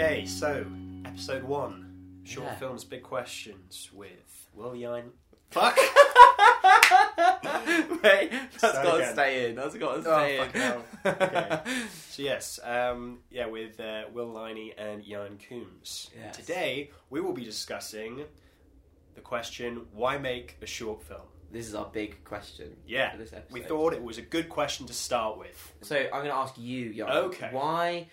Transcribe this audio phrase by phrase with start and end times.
[0.00, 0.64] Okay, so
[1.06, 2.54] episode one, short Yeah.
[2.54, 5.10] films, big questions with Will Yine.
[5.50, 5.76] Fuck.
[5.76, 5.90] Wait,
[8.30, 9.12] that's Start got to again.
[9.14, 9.56] stay in.
[9.56, 10.60] That's got to Oh, stay fuck in.
[10.60, 10.84] hell.
[11.04, 11.60] Okay.
[12.10, 16.10] So yes, um, yeah, with uh, Will Liney and Jan Coombs.
[16.16, 16.36] Yes.
[16.36, 18.22] Today we will be discussing
[19.16, 21.22] the question: Why make a short film?
[21.50, 22.76] This is our big question.
[22.86, 23.52] Yeah, for this episode.
[23.52, 25.74] we thought it was a good question to start with.
[25.82, 27.10] So I'm going to ask you, Jan.
[27.10, 27.48] Okay.
[27.50, 28.06] Why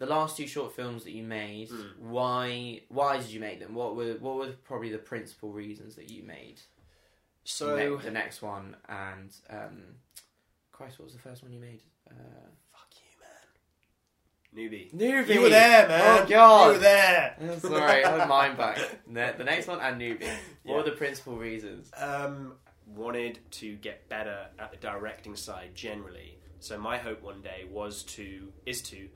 [0.00, 1.68] the last two short films that you made?
[1.70, 1.98] Mm.
[1.98, 3.74] Why why did you make them?
[3.74, 6.60] What were what were probably the principal reasons that you made?
[7.44, 9.82] So you made the next one and um,
[10.72, 11.82] Christ, what was the first one you made?
[12.10, 12.14] Uh,
[12.72, 12.88] fuck
[14.54, 14.70] you, man.
[14.70, 14.92] Newbie.
[14.94, 15.34] Newbie.
[15.34, 16.22] You were there, man.
[16.22, 16.66] Oh God.
[16.66, 17.36] You were there.
[17.60, 18.78] Sorry, I had mine back.
[19.06, 20.20] The, the next one and Newbie.
[20.22, 20.30] What
[20.64, 20.76] Yeah.
[20.76, 21.90] were the principal reasons?
[21.96, 22.54] Um,
[22.86, 26.38] wanted to get better at the directing side generally.
[26.58, 29.08] So my hope one day was to is to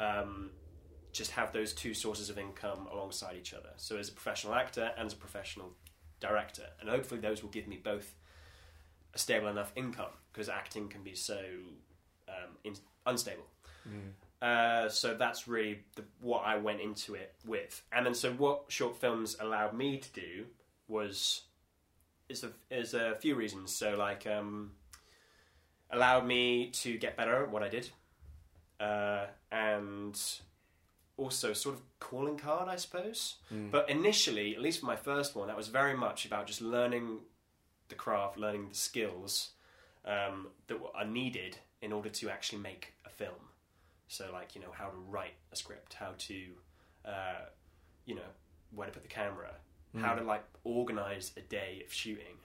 [0.00, 0.50] um,
[1.12, 3.70] just have those two sources of income alongside each other.
[3.76, 5.72] So as a professional actor and as a professional
[6.18, 8.14] director, and hopefully those will give me both
[9.14, 11.38] a stable enough income because acting can be so
[12.28, 12.74] um, in,
[13.06, 13.46] unstable.
[14.42, 17.82] Uh, so that's really the, what I went into it with.
[17.92, 20.46] And then, so what short films allowed me to do
[20.88, 21.42] was
[22.28, 23.74] is a is a few reasons.
[23.74, 24.70] So like um,
[25.90, 27.90] allowed me to get better at what I did,
[28.80, 30.20] uh, and
[31.16, 33.36] also sort of calling card, I suppose.
[33.52, 33.70] Mm.
[33.70, 37.18] But initially, at least for my first one, that was very much about just learning
[37.88, 39.50] the craft, learning the skills
[40.04, 43.50] um, that are needed in order to actually make a film.
[44.08, 46.40] So, like, you know, how to write a script, how to,
[47.04, 47.44] uh,
[48.06, 48.30] you know,
[48.74, 49.52] where to put the camera,
[49.98, 52.38] how to, like, organize a day of shooting.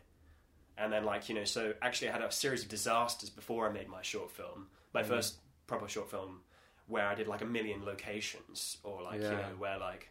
[0.77, 3.71] And then, like, you know, so actually, I had a series of disasters before I
[3.71, 5.07] made my short film, my Mm.
[5.07, 6.41] first proper short film,
[6.87, 10.09] where I did like a million locations, or like, you know, where like.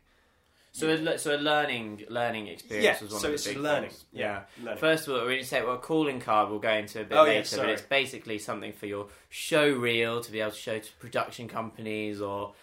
[0.73, 3.63] So a, so a learning learning experience Yeah, was one so of it's the big
[3.63, 3.91] learning.
[3.91, 4.05] things.
[4.13, 4.81] Yeah, learning.
[4.81, 7.25] First of all, we say well, a calling card we'll go into a bit Oh,
[7.27, 10.81] yeah, later, but it's basically something for your show reel to be able to show
[10.81, 12.55] to production companies or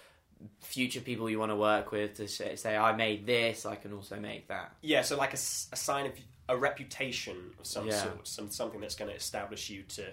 [0.60, 3.94] future people you want to work with to say, say I made this, I can
[3.94, 4.74] also make that.
[4.82, 6.12] Yeah, so like a sign of
[6.50, 8.04] a reputation of some Yeah.
[8.04, 10.08] sort, some something that's going to establish you to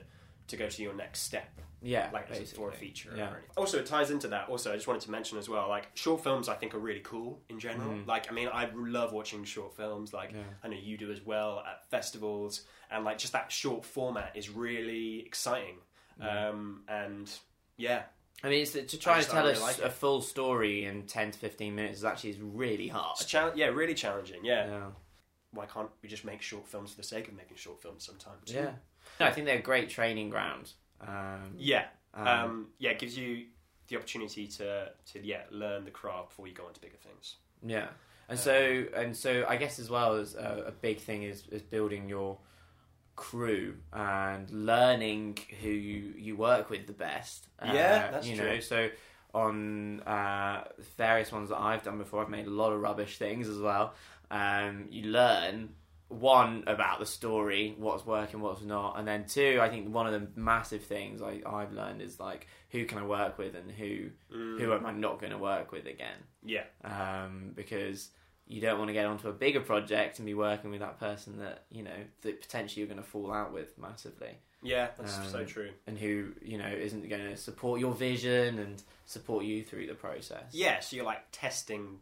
[0.49, 1.49] to go to your next step,
[1.81, 3.13] Yeah, like as a- for a feature.
[3.17, 3.25] Yeah.
[3.31, 3.51] Or anything.
[3.57, 4.49] Also, it ties into that.
[4.49, 7.01] Also, I just wanted to mention as well, like short films, I think are really
[7.01, 7.91] cool in general.
[7.91, 8.07] Mm.
[8.07, 10.13] Like, I mean, I love watching short films.
[10.13, 10.43] Like, Yeah.
[10.65, 14.51] I know you do as well at festivals, and like just that short format is
[14.51, 15.79] really exciting.
[16.21, 17.31] Um, and
[17.77, 18.03] yeah,
[18.43, 21.31] I mean, it's, to try to tell really us like a full story in ten
[21.31, 23.17] to fifteen minutes is actually is really hard.
[23.21, 24.45] it's chal- yeah, really challenging.
[24.45, 24.67] Yeah.
[24.67, 24.87] Yeah.
[25.53, 28.53] why can't we just make short films for the sake of making short films sometimes?
[28.53, 28.73] Yeah.
[29.21, 30.73] No, I think they're a great training ground.
[31.01, 31.87] Um, Yeah.
[32.15, 33.47] um, Um, yeah, it gives you
[33.89, 37.37] the opportunity to, to yeah learn the craft before you go on to bigger things.
[37.63, 37.89] Yeah,
[38.29, 41.63] and so and so I guess as well as a, a big thing is is
[41.63, 42.39] building your
[43.17, 47.49] crew and learning who you, you work with the best.
[47.61, 48.47] Uh, Yeah, that's you true.
[48.47, 48.61] know.
[48.61, 48.91] So
[49.35, 50.65] on uh,
[50.97, 53.95] various ones that I've done before, I've made a lot of rubbish things as well.
[54.31, 55.71] Um, you learn
[56.09, 60.13] one about the story, what's working, what's not, and then two, I think one of
[60.19, 64.11] the massive things I, I've learned is like who can I work with and who
[64.35, 64.59] Mm.
[64.61, 68.11] who am I not going to work with again Yeah, um, because
[68.47, 71.39] you don't want to get onto a bigger project and be working with that person
[71.39, 75.25] that you know that potentially you're going to fall out with massively yeah, that's Um,
[75.31, 75.71] so true.
[75.87, 79.95] and who you know isn't going to support your vision and support you through the
[79.95, 80.53] process.
[80.53, 82.01] Yeah, so you're like testing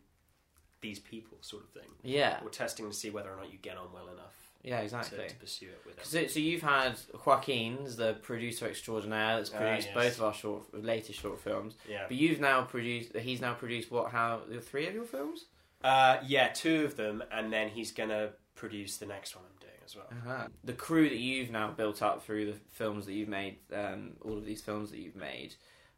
[0.81, 3.77] these people, sort of thing, yeah, We're testing to see whether or not you get
[3.77, 5.27] on well enough yeah, exactly.
[5.29, 6.05] to pursue it with.
[6.05, 9.95] So, so you've had Joaquin's the producer extraordinaire that's Ah, produced yes.
[9.95, 13.91] both of our short latest short films, Yeah, but you've now produced he's now produced
[13.91, 15.47] what how the three of your films.
[15.85, 19.81] uh, yeah, two of them, and then he's gonna produce the next one I'm doing
[19.85, 20.07] as well.
[20.11, 20.49] Uh-huh.
[20.65, 24.37] The crew that you've now built up through the films that you've made, um, all
[24.37, 25.55] of these films that you've made,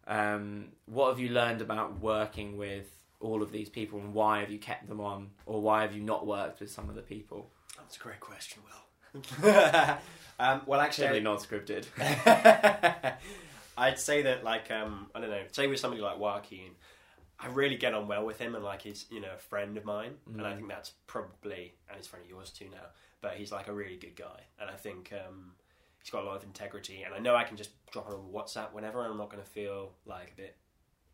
[0.06, 2.86] um, what have you learned about working with
[3.20, 6.02] all of these people, and why have you kept them on, or why have you
[6.02, 7.50] not worked with some of the people?
[7.76, 8.74] That's a great question, Will.
[10.38, 11.86] um, well, actually, Totally not scripted.
[13.76, 16.72] I'd say that, like, um, I don't know, say with somebody like Joaquin,
[17.40, 19.84] I really get on well with him, and like he's you know a friend of
[19.84, 20.56] mine, and I Mm.
[20.56, 22.86] think that's probably and he's a friend of yours too now.
[23.20, 25.52] But he's like a really good guy, and I think um,
[26.02, 28.32] he's got a lot of integrity, and I know I can just drop him on
[28.32, 30.56] WhatsApp whenever, and I'm not going to feel like a bit,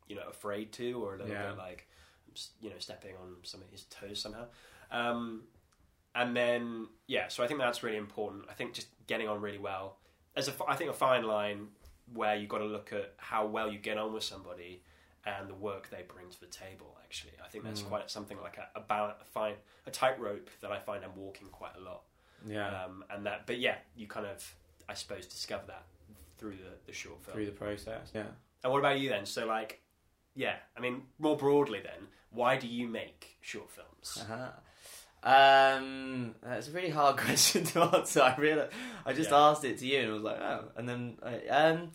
[0.08, 1.48] you know, afraid to or a little Yeah.
[1.50, 1.88] bit like,
[2.60, 4.46] you know, stepping on some of his toes somehow.
[4.90, 5.44] Um,
[6.14, 8.44] and then yeah, so I think that's really important.
[8.50, 9.98] I think just getting on really well.
[10.36, 11.68] As a, I think a fine line
[12.12, 14.82] where you've got to look at how well you get on with somebody,
[15.26, 16.98] and the work they bring to the table.
[17.02, 17.88] Actually, I think that's Mm.
[17.88, 19.54] quite something like a, a balance, a fine,
[19.86, 22.02] a tightrope that I find I'm walking quite a lot.
[22.46, 24.54] Yeah, Um, and that, but yeah, you kind of,
[24.86, 25.84] I suppose, discover that
[26.36, 27.34] through the, the short film.
[27.36, 28.10] through the process.
[28.14, 28.26] Yeah.
[28.62, 29.24] And what about you then?
[29.24, 29.80] So, like,
[30.34, 34.18] yeah, I mean, more broadly, then, why do you make short films?
[34.22, 34.50] Uh-huh.
[35.26, 38.20] Um, that's a really hard question to answer.
[38.22, 38.66] I really,
[39.06, 39.38] I just Yeah.
[39.38, 41.92] asked it to you and I was like, oh, and then, I, um,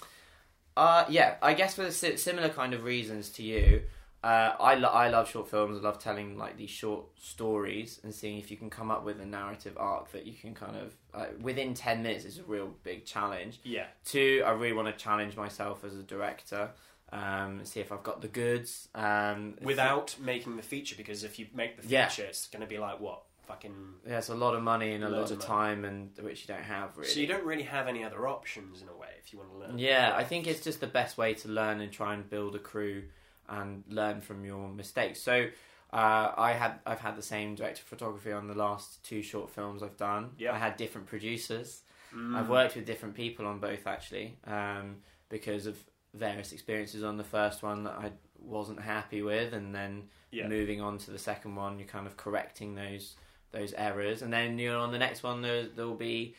[0.76, 3.84] uh, yeah, I guess for si- similar kind of reasons to you,
[4.24, 5.78] uh, I lo- I love short films.
[5.78, 9.22] I love telling like these short stories and seeing if you can come up with
[9.22, 12.74] a narrative arc that you can kind of uh, within ten minutes is a real
[12.84, 13.62] big challenge.
[13.64, 16.72] Yeah, Two, I really want to challenge myself as a director.
[17.12, 18.88] Um, see if I've got the goods.
[18.94, 22.08] Um, without making the feature, because if you make the Yeah.
[22.08, 23.96] feature, it's going to be like what fucking.
[24.08, 26.54] Yeah, it's a lot of money and a lot of of time, and which you
[26.54, 27.10] don't have really.
[27.10, 29.58] So you don't really have any other options in a way if you want to
[29.58, 29.80] learn.
[29.80, 32.60] Yeah, I think it's just the best way to learn and try and build a
[32.60, 33.04] crew
[33.48, 35.20] and learn from your mistakes.
[35.20, 35.48] So
[35.92, 39.50] uh, I had I've had the same director of photography on the last two short
[39.50, 40.32] films I've done.
[40.38, 40.54] Yeah.
[40.54, 41.82] I had different producers.
[42.16, 42.36] Mm.
[42.36, 44.98] I've worked with different people on both actually, um,
[45.30, 45.84] because of
[46.14, 50.48] various experiences on the first one that I wasn't happy with, and then Yeah.
[50.48, 53.16] moving on to the second one, you're kind of correcting those
[53.52, 56.36] those errors, and then you know on the next one there there will be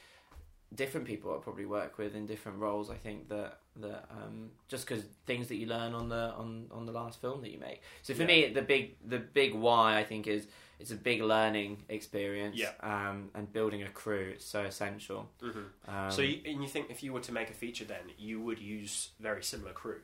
[0.72, 2.90] different people I'll probably work with in different roles.
[2.90, 6.86] I think that that um, just because things that you learn on the on on
[6.86, 7.82] the last film that you make.
[8.02, 8.28] So for Yeah.
[8.28, 10.46] me, the big the big why I think is
[10.80, 12.56] it's a big learning experience.
[12.56, 12.72] Yeah.
[12.80, 15.28] Um, and building a crew it's so essential.
[15.42, 15.64] Mhm.
[15.86, 18.40] Um, so, you, and you think if you were to make a feature, then you
[18.40, 20.00] would use very similar crew,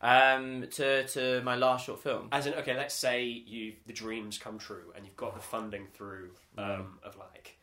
[0.00, 2.28] um, to to my last short film.
[2.30, 5.86] as in, okay, let's say you the dreams come true and you've got the funding
[5.94, 7.56] through um, of like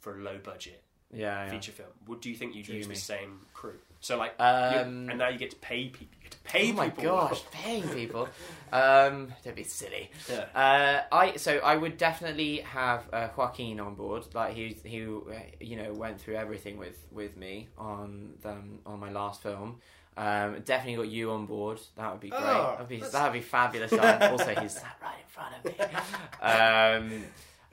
[0.00, 0.82] for a low budget
[1.12, 1.44] Yeah.
[1.44, 1.50] yeah.
[1.50, 1.88] feature film.
[2.06, 3.78] Would do you think you'd use the same crew?
[4.00, 4.78] So like, Um, you-
[5.10, 6.06] and now you get to pay people.
[6.16, 7.16] You get to pay oh my people.
[7.16, 8.28] gosh, paying people.
[8.72, 10.10] um, don't be silly.
[10.30, 10.44] Yeah.
[10.54, 14.24] Uh, I so I would definitely have uh, Joaquin on board.
[14.34, 15.18] Like he he uh,
[15.60, 19.80] you know went through everything with with me on them on my last film.
[20.16, 21.78] Um, definitely got you on board.
[21.96, 22.40] That would be great.
[22.42, 23.92] Oh, that'd be that'd be fabulous.
[23.92, 25.96] Also, he's sat right in front of me.
[26.42, 27.24] Um,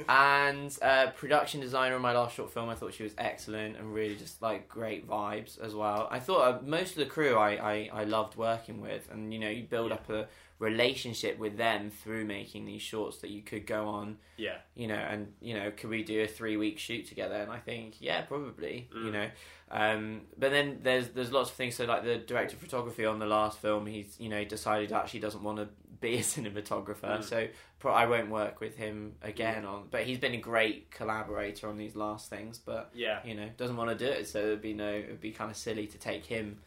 [0.10, 3.94] and uh, production designer on my last short film, I thought she was excellent and
[3.94, 6.08] really just like great vibes as well.
[6.12, 9.40] I thought uh, most of the crew I, I, I loved working with, and you
[9.40, 9.96] know you build Yeah.
[9.96, 10.28] up a
[10.60, 14.58] relationship with them through making these shorts that you could go on, Yeah.
[14.74, 17.36] you know, and you know could we do a three week shoot together?
[17.36, 19.14] And I think yeah, probably, you Mm.
[19.14, 19.30] know.
[19.72, 21.76] Um, but then there's there's lots of things.
[21.76, 25.22] So like the director of photography on the last film, he's you know decided actually
[25.22, 25.68] doesn't want to
[26.02, 27.24] be a cinematographer, Mm.
[27.24, 27.48] so
[27.80, 29.88] pro- I won't work with him again on.
[29.90, 32.60] But he's been a great collaborator on these last things.
[32.60, 33.20] But Yeah.
[33.26, 35.58] you know doesn't want to do it, so it'd be no, it'd be kind of
[35.58, 36.60] silly to take him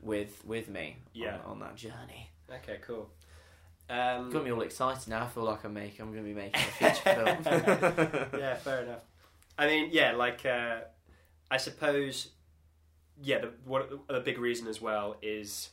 [0.00, 1.34] with with me Yeah.
[1.44, 2.30] on, on that journey.
[2.50, 2.78] Okay.
[2.86, 3.10] Cool.
[3.88, 5.24] Um, Got me all excited now.
[5.24, 6.00] I feel like I'm making.
[6.00, 8.30] I'm going to be making a feature film.
[8.40, 9.02] yeah, fair enough.
[9.58, 10.78] I mean, yeah, like uh,
[11.50, 12.30] I suppose,
[13.22, 13.38] yeah.
[13.40, 15.70] The what the big reason as well is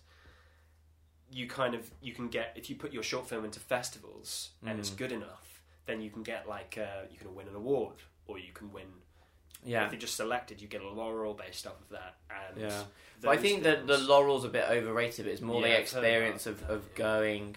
[1.31, 4.79] you kind of you can get if you put your short film into festivals and
[4.79, 4.97] it's Mm.
[4.97, 7.95] good enough, then you can get like uh, you can win an award
[8.27, 8.87] or you can win.
[9.65, 9.85] yeah.
[9.85, 12.15] If you're just selected, you get a laurel based off of that.
[12.29, 12.83] And Yeah.
[13.21, 15.25] But I think that the laurel's a bit overrated.
[15.25, 16.97] But it's more Yeah, the experience of, that, of yeah.
[16.97, 17.55] going.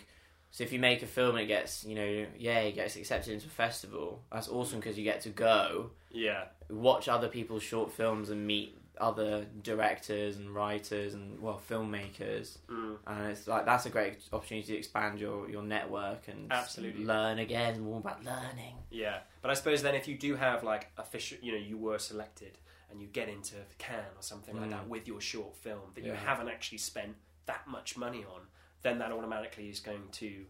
[0.52, 3.32] So if you make a film and it gets, you know, yeah, it gets accepted
[3.34, 7.92] into a festival, that's awesome because you get to go yeah, watch other people's short
[7.92, 13.86] films and meet other directors and writers and well filmmakers mm, and it's like that's
[13.86, 17.04] a great opportunity to expand your, your network and Absolutely.
[17.04, 19.18] learn again more about learning yeah.
[19.42, 22.58] But I suppose then if you do have like official, you know, you were selected
[22.90, 24.70] and you get into Cannes or something like Mm.
[24.70, 27.14] that with your short film that you haven't actually spent
[27.46, 28.42] that much money on,
[28.82, 30.46] then that automatically is going to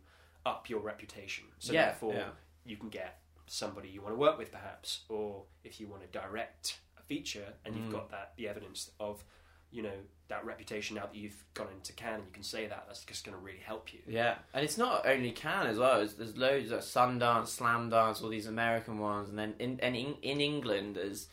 [0.46, 1.44] up your reputation.
[1.58, 2.28] So Yeah, therefore, yeah.
[2.64, 6.08] you can get somebody you want to work with, perhaps, or if you want to
[6.18, 7.92] direct feature and you've Mm.
[7.92, 9.24] got that the evidence of,
[9.70, 9.98] you know,
[10.28, 13.24] that reputation now that you've gone into Cannes and you can say that, that's just
[13.24, 14.00] going to really help you.
[14.08, 15.98] Yeah, and it's not only Cannes as well.
[15.98, 20.14] There's, there's loads of Sundance, Slamdance, all these American ones, and then in and in,
[20.22, 21.28] in England, there's,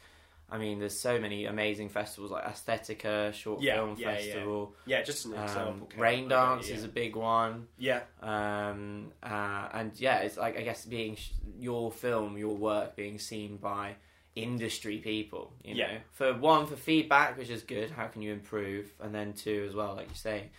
[0.52, 4.16] I mean, there's so many amazing festivals like Aesthetica Short Yeah, Film yeah, yeah.
[4.18, 4.76] Festival.
[4.86, 5.88] Yeah, just an Um, example.
[5.88, 6.76] Cannes, Raindance yeah.
[6.76, 11.32] is a big one, yeah, um, uh, and yeah, it's like I guess being sh-
[11.60, 13.96] your film, your work being seen by
[14.36, 15.54] industry people.
[15.64, 15.98] You know, Yeah.
[16.12, 17.92] for one, for feedback, which is good.
[17.92, 18.92] How can you improve?
[19.00, 20.50] And then two, as well, like you say,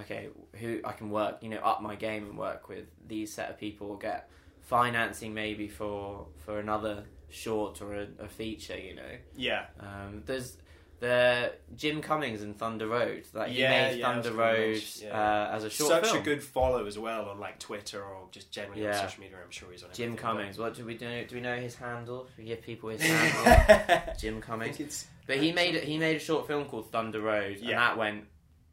[0.00, 3.50] okay, who I can work, you know, up my game and work with these set
[3.50, 4.28] of people, get
[4.62, 8.78] financing maybe for for another short or a, a feature.
[8.78, 10.58] You know, yeah, um, there's
[11.00, 13.24] the Jim Cummings and Thunder Road.
[13.34, 15.48] That he Yeah, made yeah, Thunder Road yeah.
[15.50, 16.18] uh, as a short Such film.
[16.18, 19.38] a good follow as well on like Twitter or just generally on social media.
[19.42, 19.90] I'm sure he's on.
[19.90, 19.94] It.
[19.96, 20.58] Jim Cummings.
[20.58, 21.24] What do we do?
[21.26, 22.26] Do we know his handle?
[22.36, 24.14] Should we give people his handle?
[24.18, 25.06] Jim Cummings.
[25.26, 28.24] But he made he made a short film called Thunder Road, and that went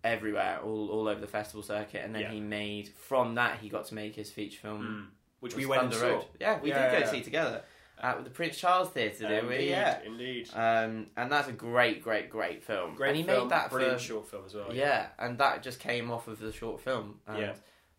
[0.04, 2.02] everywhere, all all over the festival circuit.
[2.04, 4.82] And then he made from that he got to make his feature film,
[5.12, 5.16] Mm.
[5.40, 6.16] which we went and Thunder saw.
[6.18, 6.26] Road.
[6.40, 7.64] Yeah, we did go see together
[8.00, 9.56] at the Prince Charles Theatre, did we?
[9.56, 10.00] Indeed, Yeah.
[10.06, 10.50] indeed.
[10.54, 12.96] Um, and that's a great, great, great film.
[12.96, 14.74] Great and he film, made that for brilliant short film as well.
[14.74, 17.20] yeah, and that just came off of the short film.
[17.28, 17.54] And, Yeah.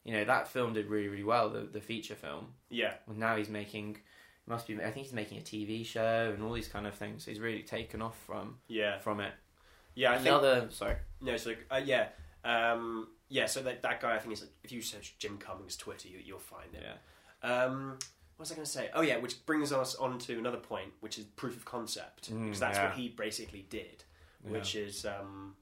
[0.05, 1.51] You know that film did really, really well.
[1.51, 2.55] The the feature film.
[2.71, 3.99] yeah, And now he's making,
[4.47, 4.77] must be.
[4.77, 7.27] I think he's making a TV show and all these kind of things.
[7.27, 9.33] He's really taken off from yeah, from it.
[9.95, 10.13] yeah.
[10.13, 10.95] I think Another, sorry.
[11.21, 12.07] no, so uh, yeah,
[12.43, 13.45] um, yeah.
[13.47, 16.39] So that that guy, I think is if you search Jim Cummings Twitter, you, you'll
[16.39, 16.83] find it.
[16.83, 17.65] Yeah.
[17.65, 17.99] Um,
[18.39, 18.89] what was I going to say?
[18.95, 22.45] Oh yeah, which brings us on to another point, which is proof of concept, Mm,
[22.45, 22.85] because that's yeah.
[22.89, 24.05] what he basically did,
[24.45, 24.53] Yeah.
[24.53, 25.57] which is um,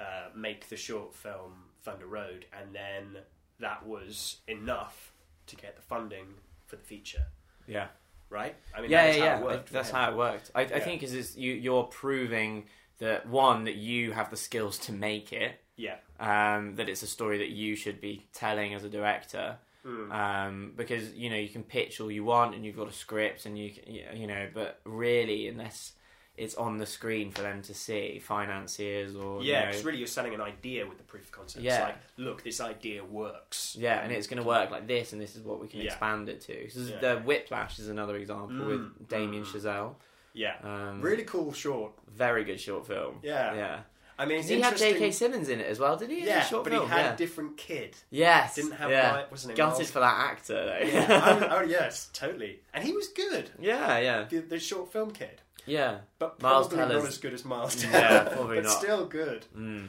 [0.00, 1.52] uh, make the short film
[1.84, 3.18] Thunder Road, and then
[3.60, 5.12] that was enough
[5.46, 6.34] to get the funding
[6.66, 7.28] for the feature,
[7.68, 7.86] Yeah.
[8.30, 8.56] right?
[8.76, 9.38] I mean, yeah, that's yeah, how yeah.
[9.38, 9.68] it worked.
[9.68, 10.50] for That's how it worked.
[10.56, 10.78] I, I Yeah.
[10.80, 12.66] think is you you're proving
[12.98, 15.60] that one that you have the skills to make it.
[15.76, 15.98] Yeah.
[16.18, 19.58] Um, that it's a story that you should be telling as a director.
[19.88, 20.12] Mm.
[20.12, 23.46] Um, because you know you can pitch all you want and you've got a script
[23.46, 23.72] and you
[24.14, 25.92] you know, but really unless
[26.36, 29.98] it's on the screen for them to see, financiers or you Yeah, know, because really
[29.98, 31.64] you're selling an idea with the proof of concept.
[31.64, 31.74] Yeah.
[31.74, 33.74] It's like, look, this idea works.
[33.76, 35.86] Yeah, and it's going to work like this, and this is what we can Yeah.
[35.86, 36.70] expand it to.
[36.70, 36.98] So Yeah.
[37.00, 39.52] The Whiplash is another example Mm, with Damien mm.
[39.52, 39.94] Chazelle.
[40.32, 40.54] Yeah.
[40.62, 41.92] Um, Really cool short.
[42.06, 43.18] very good short film.
[43.22, 43.54] Yeah.
[43.54, 43.80] yeah.
[44.18, 44.94] I mean, he interesting.
[44.94, 45.10] J.K.
[45.12, 45.96] Simmons in it as well?
[45.96, 46.26] Did he?
[46.26, 46.82] Yeah, but film?
[46.82, 47.14] he had yeah.
[47.14, 47.96] a different kid.
[48.10, 49.24] yes, Didn't have yeah.
[49.30, 49.56] his name?
[49.56, 50.86] Gutted for that actor though.
[50.86, 51.48] Yeah.
[51.52, 52.60] oh, yes, totally.
[52.74, 53.50] And he was good.
[53.60, 55.98] yeah, yeah, The, the short film kid, yeah.
[56.18, 58.78] but Miles probably Teller's- not as good as Miles Yeah, probably but not.
[58.78, 59.46] still good.
[59.56, 59.88] Mm.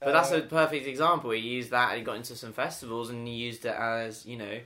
[0.00, 1.30] But that's Uh, a perfect example.
[1.30, 4.36] He used that and he got into some festivals and he used it as, you
[4.36, 4.60] know,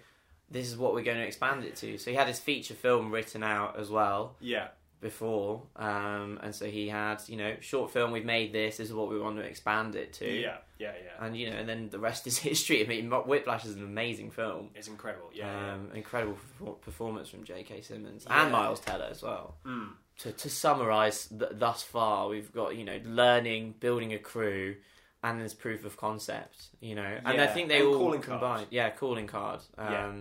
[0.50, 1.96] this is what we're going to expand it to.
[1.98, 4.68] So he had his feature film written out as well yeah,
[5.00, 5.62] before.
[5.76, 9.08] Um, and so he had, you know, short film, we've made this, this is what
[9.08, 10.26] we want to expand it to.
[10.28, 11.24] yeah, yeah, yeah.
[11.24, 12.84] And, you know, and then the rest is history.
[12.84, 14.70] I mean, Whiplash is an amazing film.
[14.74, 15.30] It's incredible.
[15.32, 15.74] Yeah, yeah.
[15.74, 16.36] um, Incredible
[16.82, 17.82] performance from J.K.
[17.82, 18.42] Simmons Yeah.
[18.42, 19.56] and Miles Teller as well.
[19.64, 19.90] Mm.
[20.20, 24.74] To, to summarise th- thus far, we've got you know learning, building a crew,
[25.22, 26.70] and there's proof of concept.
[26.80, 28.66] You know, and I think they and all calling card.
[28.70, 29.60] Yeah, calling card.
[29.78, 30.12] Um, Yeah.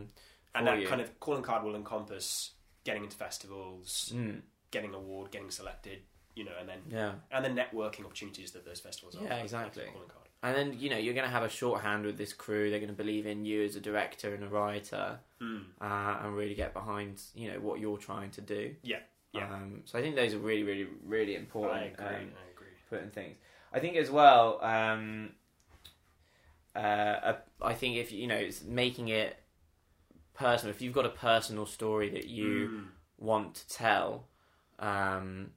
[0.53, 0.87] and that you.
[0.87, 2.51] kind of calling card will encompass
[2.83, 5.99] getting into festivals, Mm, getting an award, getting selected.
[6.35, 9.23] You know, and then yeah, and the networking opportunities that those festivals are.
[9.23, 9.85] Yeah, exactly.
[10.43, 12.69] And then you know you're going to have a shorthand with this crew.
[12.69, 15.63] They're going to believe in you as a director and a writer, Mm.
[15.81, 18.75] uh, and really get behind you know what you're trying to do.
[18.83, 18.99] Yeah,
[19.33, 19.51] yeah.
[19.51, 21.79] Um, so I think those are really, really, really important.
[21.81, 22.05] I agree.
[22.05, 22.67] um, I agree.
[22.83, 23.37] important things.
[23.73, 24.63] I think as well.
[24.63, 25.31] Um,
[26.75, 29.37] uh, I think if you know, it's making it
[30.35, 30.73] personal.
[30.75, 32.87] If you've got a personal story that you Mm.
[33.17, 34.27] want to tell,
[34.79, 35.51] um,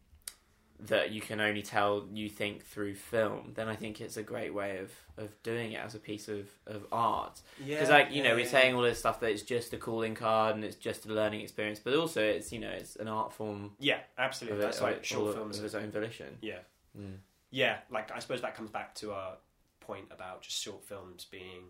[0.87, 4.55] that you can only tell, you think through film, then I think it's a great
[4.55, 4.91] way of,
[5.23, 7.41] of doing it as a piece of, of art.
[7.62, 8.49] Yeah, Because like you know, yeah, we're yeah.
[8.49, 11.43] saying all this stuff that it's just a calling card and it's just a learning
[11.43, 14.61] experience, but also it's you know it's an art form Yeah, absolutely.
[14.61, 15.59] That's of, like short films.
[15.59, 16.39] of its own volition.
[16.41, 16.61] Yeah,
[16.99, 17.19] Mm.
[17.50, 17.77] yeah.
[17.91, 19.35] Like I suppose that comes back to our
[19.81, 21.65] point about just short films being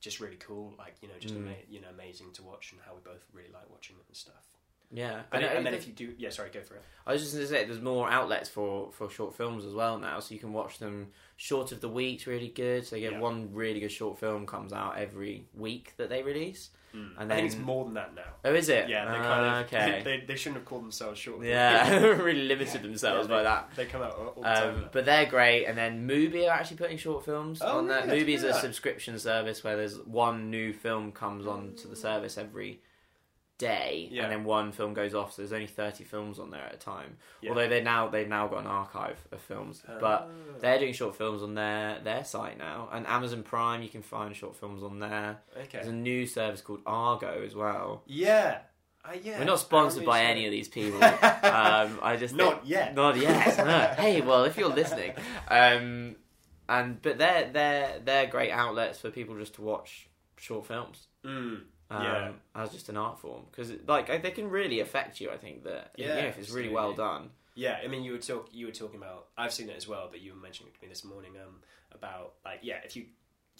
[0.00, 0.74] just really cool.
[0.78, 1.38] Like you know, just Mm.
[1.46, 4.16] ama- you know, amazing to watch, and how we both really like watching them and
[4.16, 4.46] stuff.
[4.90, 6.82] Yeah, And, I- and then if you do, yeah, sorry, go for it.
[7.06, 9.98] I was just going to say, there's more outlets for, for short films as well
[9.98, 12.86] now, so you can watch them short of the week's really good.
[12.86, 13.18] So you get Yeah.
[13.20, 16.70] one really good short film comes out every week that they release.
[16.96, 17.10] Mm.
[17.18, 18.22] And I think it's more than that now.
[18.46, 18.88] Oh, is it?
[18.88, 20.00] Yeah, they Ah, kind of okay.
[20.04, 21.44] They, they shouldn't have called themselves short.
[21.44, 23.70] yeah, really limited themselves Yeah, by that.
[23.76, 24.74] They come out all the time.
[24.74, 28.06] Um, but they're great, and then Mubi are actually putting short films Oh, on that.
[28.06, 28.24] really?
[28.24, 32.38] Mubi is a subscription service where there's one new film comes on to the service
[32.38, 32.80] every
[33.58, 34.22] day, Yeah.
[34.22, 35.32] and then one film goes off.
[35.34, 37.16] So there's only thirty films on there at a time.
[37.42, 37.50] Yeah.
[37.50, 40.58] Although they now they've now got an archive of films, but Oh.
[40.60, 42.88] they're doing short films on their their site now.
[42.92, 45.38] And Amazon Prime, you can find short films on there.
[45.72, 48.02] There's a new service called Argo as well.
[48.06, 48.60] Yeah.
[49.04, 49.38] Uh, yeah.
[49.38, 51.02] We're not sponsored by any of these people.
[51.04, 52.94] um, I just Not yet.
[52.94, 53.56] Not yet.
[53.64, 53.94] no.
[54.02, 55.12] Hey, well, if you're listening,
[55.48, 56.16] um,
[56.68, 61.06] and but they're they're they're great outlets for people just to watch short films.
[61.24, 61.62] Mm.
[61.90, 62.32] Um, Yeah.
[62.54, 65.30] as just an art form because like they can really affect you.
[65.30, 67.30] I think that Yeah, know, if it's really well done.
[67.54, 69.28] Yeah, I mean, you were talk you were talking about.
[69.36, 71.60] I've seen it as well, but you were mentioning it to me this morning um,
[71.92, 73.06] about like yeah, if you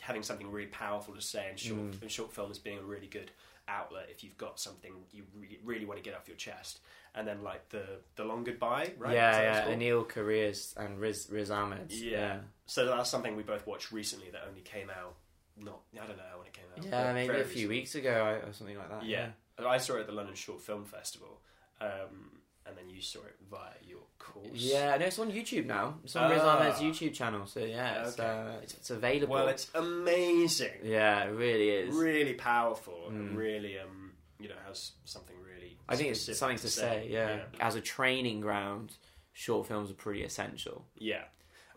[0.01, 2.03] having something really powerful to say in short Mm.
[2.03, 3.31] in short film as being a really good
[3.67, 6.81] outlet if you've got something you re- really want to get off your chest.
[7.15, 7.85] And then like the
[8.17, 9.15] the long goodbye, right?
[9.15, 9.89] Yeah, that what it's yeah.
[9.91, 11.91] Aneil Karia's and Riz Riz Ahmed.
[11.91, 12.41] Yeah.
[12.67, 15.17] So that's something we both watched recently that only came out.
[15.61, 16.85] Not I don't know when it came out.
[16.85, 17.69] Yeah, maybe a few recently.
[17.69, 19.05] weeks ago or something like that.
[19.05, 19.29] Yeah.
[19.59, 21.41] I saw it at the London Short Film Festival,
[21.81, 24.47] um, and then you saw it via your course.
[24.53, 25.97] Yeah, no, it's on YouTube now.
[26.05, 26.73] It's on Riz Ah.
[26.81, 28.29] YouTube channel, so yeah, it's, Okay.
[28.29, 29.35] uh, it's, it's available.
[29.35, 30.79] Well, it's amazing.
[30.85, 31.95] yeah, it really is.
[31.95, 33.37] Really powerful and Mm.
[33.37, 35.77] really, um, you know, has something really.
[35.89, 37.41] I think it's something to say, yeah.
[37.59, 38.97] As a training ground,
[39.33, 40.87] short films are pretty essential.
[40.97, 41.25] Yeah.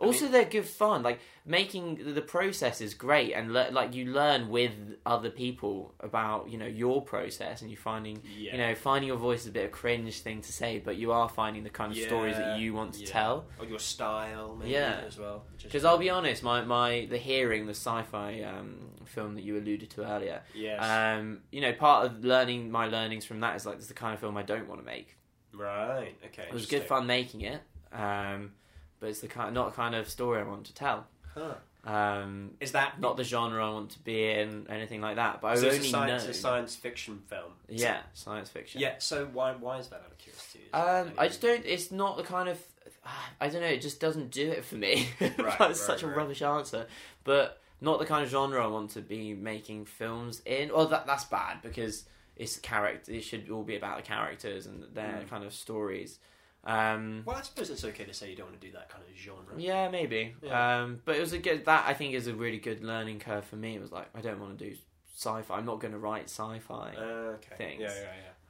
[0.02, 1.04] I Also, mean- they're good fun.
[1.04, 4.72] Like making the process is great, and le- like you learn with
[5.06, 8.52] other people about you know your process, and you finding Yeah.
[8.54, 10.98] you know finding your voice is a bit of a cringe thing to say, but
[10.98, 13.06] you are finding the kind of stories that you want to yeah.
[13.12, 13.46] tell.
[13.60, 15.02] Or your style, maybe, Yeah.
[15.06, 15.46] as well.
[15.62, 19.90] Because I'll be honest, my, my the hearing the sci-fi um, film that you alluded
[19.92, 20.82] to earlier, Yes.
[20.84, 23.94] um, you know, part of learning my learnings from that is like this is the
[23.96, 25.18] kind of film I don't want to make.
[25.54, 26.16] right.
[26.28, 26.44] Okay.
[26.44, 28.54] It was good fun making it, um,
[29.02, 31.06] but it's the kind not the kind of story I want to tell.
[31.34, 31.56] Huh.
[31.84, 35.42] Um, Is that not the genre I want to be in, anything like that.
[35.42, 37.52] But so I it's only a science, know, a science fiction film?
[37.68, 38.80] yeah, science fiction.
[38.82, 38.96] Yeah.
[39.00, 40.60] So why why is that out of curiosity?
[40.74, 41.66] Um, I just don't.
[41.66, 42.60] It's not the kind of.
[43.42, 43.68] I don't know.
[43.68, 45.08] It just doesn't do it for me.
[45.22, 46.86] Right, That's right, such a rubbish answer,
[47.24, 50.70] but not the kind of genre I want to be making films in.
[50.72, 52.06] Well, that that's bad because
[52.36, 53.12] it's character.
[53.12, 55.30] It should all be about the characters and their Mm.
[55.32, 56.20] kind of stories.
[56.64, 59.04] Um, Well, I suppose it's okay to say you don't want to do that kind
[59.04, 59.54] of genre.
[59.58, 60.36] yeah, maybe.
[60.44, 60.82] Yeah.
[60.84, 61.66] Um, but it was a good.
[61.66, 63.76] That I think is a really good learning curve for me.
[63.76, 64.76] It was like I don't want to do
[65.16, 65.56] sci-fi.
[65.58, 66.94] I'm not going to write sci-fi.
[66.98, 67.02] Uh,
[67.36, 67.56] okay.
[67.58, 67.82] Things.
[67.82, 67.94] Yeah,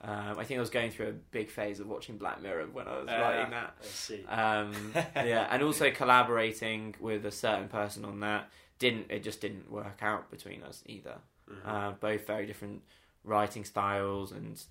[0.03, 2.67] yeah, Um, I think I was going through a big phase of watching Black Mirror
[2.73, 3.21] when I was yeah.
[3.21, 3.75] writing Uh, that.
[3.81, 4.25] I see.
[4.25, 4.93] Um,
[5.27, 8.49] yeah, and also collaborating with a certain person on that
[8.79, 11.15] didn't it just didn't work out between us either.
[11.49, 11.65] Mhm.
[11.67, 12.81] Uh, both very different
[13.23, 14.61] writing styles and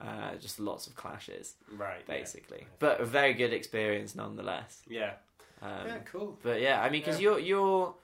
[0.00, 2.02] uh, just lots of clashes, right.
[2.08, 2.14] yeah.
[2.14, 2.66] basically.
[2.78, 4.82] But a very good experience nonetheless.
[4.88, 5.12] Yeah.
[5.62, 5.98] Um, yeah.
[6.10, 6.38] Cool.
[6.42, 7.30] But yeah, I mean, because Yeah.
[7.30, 7.94] you're you're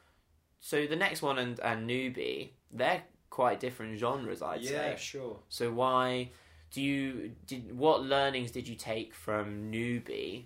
[0.60, 4.70] so the next one and and newbie, they're quite different genres, I'd yeah.
[4.70, 4.96] say.
[4.98, 5.38] Sure.
[5.48, 6.30] So why
[6.70, 10.44] do you did what learnings did you take from newbie?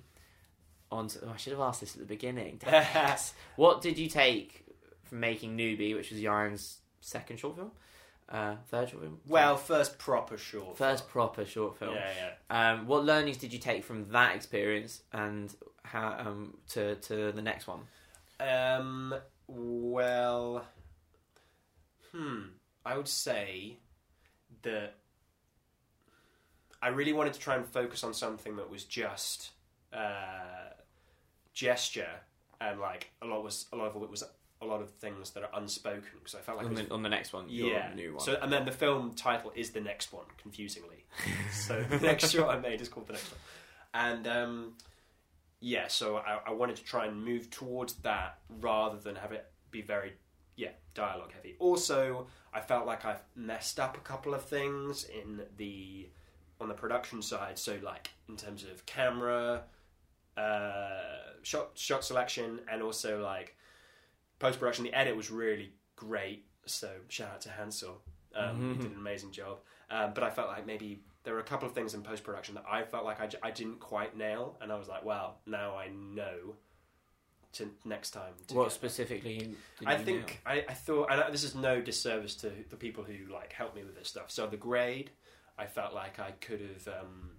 [0.93, 2.59] On oh, I should have asked this at the beginning.
[2.59, 3.33] Damn it.
[3.57, 4.65] what did you take
[5.05, 7.71] from making newbie, which was Yaron's second short film,
[8.31, 9.19] uh, third short film?
[9.27, 10.79] Well, first proper short.
[10.79, 11.11] first film.
[11.11, 11.95] proper short film.
[11.95, 12.11] Yeah,
[12.51, 12.73] yeah.
[12.73, 17.43] Um, what learnings did you take from that experience and how um, to to the
[17.43, 17.81] next one?
[18.39, 19.15] Um.
[19.47, 20.65] Well.
[22.13, 22.43] Hmm.
[22.85, 23.77] I would say
[24.63, 24.95] that
[26.83, 29.51] I really wanted to try and focus on something that was just
[29.93, 30.71] uh,
[31.53, 32.21] gesture
[32.61, 34.25] and like a lot was a lot of it was
[34.63, 37.03] a lot of things that are unspoken because I felt like on, was the, on
[37.03, 37.93] the next one, your yeah.
[37.95, 38.21] new one.
[38.21, 41.05] So and then the film title is the next one, confusingly.
[41.53, 43.41] so the next short I made is called the next one,
[43.95, 44.73] and um,
[45.61, 45.89] yeah.
[45.89, 49.83] So I, I wanted to try and move towards that rather than have it be
[49.83, 50.13] very
[50.57, 51.57] yeah dialogue heavy.
[51.59, 56.09] Also, I felt like I've messed up a couple of things in the
[56.61, 57.59] on the production side.
[57.59, 59.63] So like in terms of camera,
[60.37, 60.91] uh,
[61.43, 63.57] shot shot selection, and also like
[64.41, 64.85] post production.
[64.85, 66.47] The edit was really great.
[66.67, 68.03] So shout out to Hansel.
[68.35, 69.59] Um, He did an amazing job.
[69.91, 72.55] Um, but I felt like maybe there were a couple of things in post production
[72.57, 75.39] that I felt like I, j- I didn't quite nail, and I was like, well,
[75.47, 76.57] now I know.
[77.55, 78.35] To next time.
[78.49, 79.39] To what specifically?
[79.81, 83.33] Did I think I, I thought, and this is no disservice to the people who
[83.33, 84.31] like helped me with this stuff.
[84.31, 85.11] So the grade,
[85.59, 87.33] I felt like I could have um,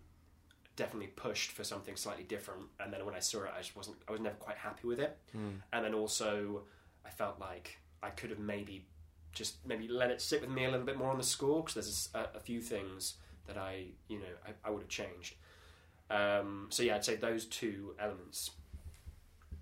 [0.75, 3.95] definitely pushed for something slightly different, and then when I saw it, I just wasn't.
[4.05, 5.17] I was never quite happy with it.
[5.31, 5.47] Hmm.
[5.71, 6.63] And then also,
[7.05, 8.85] I felt like I could have maybe
[9.33, 11.73] just maybe let it sit with me a little bit more on the score because
[11.75, 13.15] there's a, a few things
[13.47, 15.35] that I, you know, I, I would have changed.
[16.09, 18.51] Um, so yeah, I'd say those two elements.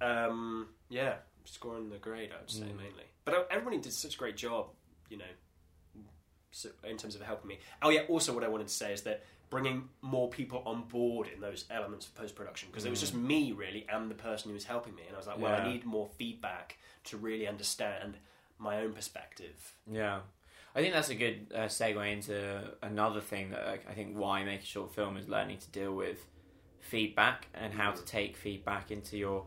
[0.01, 2.77] Um, yeah, scoring the grade, I would say Mm.
[2.77, 3.03] mainly.
[3.25, 4.69] But uh, everybody did such a great job,
[5.09, 5.25] you know,
[6.51, 7.59] so, in terms of helping me.
[7.81, 11.27] Oh yeah, also what I wanted to say is that bringing more people on board
[11.33, 14.49] in those elements of post production because it was just me really and the person
[14.49, 15.65] who was helping me, and I was like, well, Yeah.
[15.65, 18.17] I need more feedback to really understand
[18.59, 19.73] my own perspective.
[19.91, 20.19] Yeah.
[20.75, 24.43] I think that's a good uh, segue into another thing that like, I think why
[24.43, 26.23] make a short film is learning to deal with
[26.79, 29.45] feedback and how to take feedback into your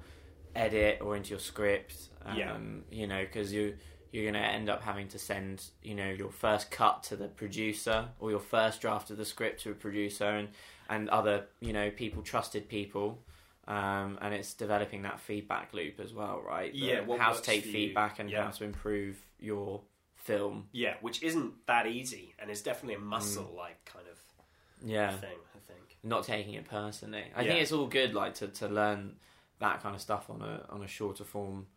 [0.55, 1.95] edit or into your script.
[2.25, 2.57] Um, Yeah.
[2.91, 3.77] You know, because you
[4.13, 7.27] you're going to end up having to send you know your first cut to the
[7.29, 10.49] producer or your first draft of the script to a producer and
[10.89, 13.19] and other you know people trusted people.
[13.69, 16.73] Um, and it's developing that feedback loop as well, right?
[16.73, 18.43] The- Yeah, how to take feedback and Yeah.
[18.45, 19.83] how to improve your
[20.17, 20.69] film.
[20.73, 24.19] Yeah, which isn't that easy, and it's definitely a muscle-like kind of
[24.85, 25.39] Yeah, thing.
[25.55, 25.97] I think.
[26.03, 27.25] not taking it personally.
[27.37, 27.51] I Yeah.
[27.51, 29.15] think it's all good, like to, to learn
[29.61, 31.69] that kind of stuff on a on a shorter form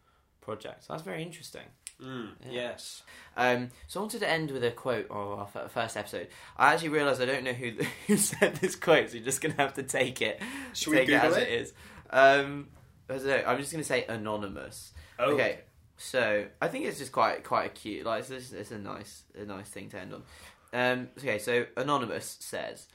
[0.42, 0.86] project.
[0.86, 1.68] So that's very interesting.
[2.02, 2.52] Mm, Yeah.
[2.52, 3.04] Yes.
[3.38, 6.28] Um, so I wanted to end with a quote of our f- first episode.
[6.58, 7.72] I actually realised I don't know who
[8.08, 10.42] who said this quote, so you're just gonna have to take it.
[10.74, 11.44] Should we take Google it as it?
[11.50, 11.74] it is?
[12.10, 12.68] Um,
[13.10, 13.44] I don't know.
[13.48, 14.92] I'm just gonna say anonymous.
[15.20, 15.60] Oh, Okay.
[15.98, 18.06] So I think it's just quite quite a cute.
[18.06, 20.24] Like it's, just, it's a nice a nice thing to end on.
[20.74, 22.88] Um, okay, so anonymous says,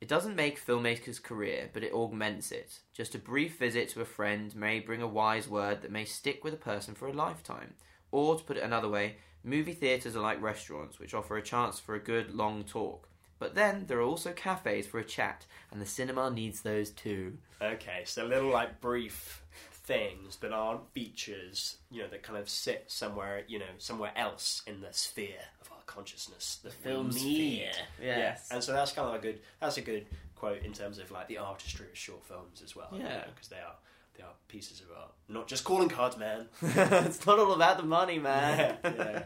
[0.00, 2.78] "It doesn't make filmmakers' career, but it augments it.
[2.94, 6.42] Just a brief visit to a friend may bring a wise word that may stick
[6.42, 7.74] with a person for a lifetime.
[8.12, 11.78] Or to put it another way, movie theaters are like restaurants, which offer a chance
[11.78, 15.80] for a good long talk." But then there are also cafes for a chat, and
[15.80, 17.38] the cinema needs those too.
[17.62, 19.42] Okay, so little like brief
[19.72, 24.62] things that aren't features, you know, that kind of sit somewhere, you know, somewhere else
[24.66, 26.60] in the sphere of our consciousness.
[26.62, 28.48] The film sphere, Yeah, yes.
[28.50, 29.40] and so that's kind of a good.
[29.58, 32.88] That's a good quote in terms of like the artistry of short films as well.
[32.92, 33.24] Yeah.
[33.34, 33.74] because they are
[34.22, 36.46] are pieces of art, not just calling cards, man.
[36.62, 38.76] it's not all about the money, man.
[38.84, 39.22] yeah, yeah.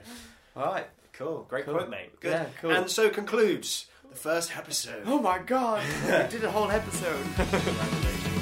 [0.57, 0.87] All right.
[1.13, 1.75] Cool, great Cool.
[1.75, 2.19] quote, mate.
[2.21, 2.33] Good.
[2.33, 2.71] Yeah, cool.
[2.73, 5.03] And so concludes the first episode.
[5.07, 7.25] Oh my god, we did a whole episode.